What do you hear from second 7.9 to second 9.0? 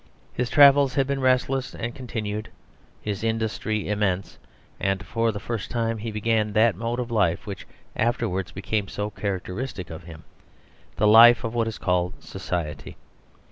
afterwards became